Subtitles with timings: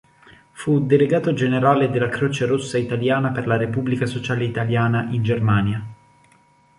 [0.53, 5.85] Fu Delegato Generale della Croce Rossa Italiana per la Repubblica Sociale Italiana in Germania.